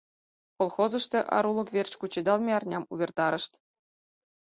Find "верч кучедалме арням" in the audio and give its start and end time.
1.75-2.83